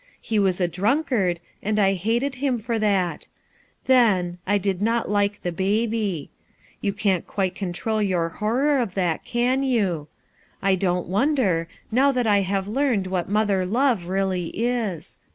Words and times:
He 0.19 0.39
was 0.39 0.59
a 0.59 0.67
drunkard, 0.67 1.39
and 1.61 1.77
I 1.77 1.93
hated 1.93 2.33
him 2.41 2.57
for 2.57 2.79
that. 2.79 3.27
Then— 3.85 4.39
I 4.47 4.57
did 4.57 4.81
not 4.81 5.11
like 5.11 5.43
the 5.43 5.51
baby. 5.51 6.31
You 6.81 6.91
can't 6.91 7.27
quite 7.27 7.53
control 7.53 8.01
your 8.01 8.29
horror 8.29 8.79
of 8.79 8.95
that, 8.95 9.23
can 9.23 9.61
you? 9.61 10.07
I 10.59 10.73
don't 10.73 11.07
wonder 11.07 11.67
now 11.91 12.11
that 12.13 12.25
I 12.25 12.41
have 12.41 12.67
learned 12.67 13.05
what 13.05 13.29
mother 13.29 13.63
love 13.63 14.07
really 14.07 14.47
is. 14.47 15.19